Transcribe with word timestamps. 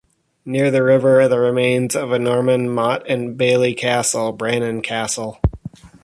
Near 0.45 0.71
the 0.71 0.81
river 0.81 1.19
are 1.21 1.27
the 1.27 1.37
remains 1.39 1.95
of 1.95 2.11
a 2.11 2.17
Norman 2.17 2.67
motte-and-bailey 2.67 3.75
castle, 3.75 4.31
Brandon 4.31 4.81
Castle. 4.81 5.39